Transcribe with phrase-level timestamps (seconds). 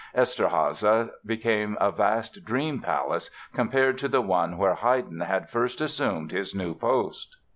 [0.15, 6.31] Eszterháza became a vast dream palace compared to the one where Haydn had first assumed
[6.31, 7.35] his new post.